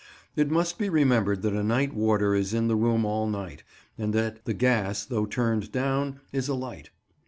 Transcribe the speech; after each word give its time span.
It 0.35 0.49
must 0.49 0.79
be 0.79 0.89
remembered 0.89 1.43
that 1.43 1.53
a 1.53 1.61
night 1.61 1.93
warder 1.93 2.33
is 2.33 2.55
in 2.55 2.67
the 2.67 2.75
room 2.75 3.05
all 3.05 3.27
night, 3.27 3.63
and 3.99 4.13
that 4.15 4.43
the 4.45 4.53
gas, 4.55 5.05
though 5.05 5.27
turned 5.27 5.71
down, 5.71 6.21
is 6.31 6.47
alight. 6.47 6.89